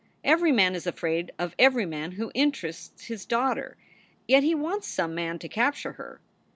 [0.23, 3.77] Every man is afraid of every man who interests his daughter.
[4.27, 6.19] Yet he wants some man to capture her.